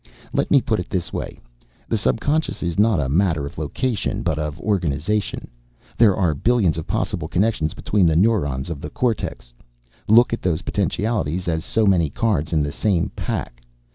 [0.33, 1.39] "Let me put it this way.
[1.87, 5.47] The subconscious is not a matter of location but of organization.
[5.95, 9.53] There are billions of possible connections between the neurons of the cortex.
[10.07, 13.61] Look at those potentialities as so many cards in the same pack.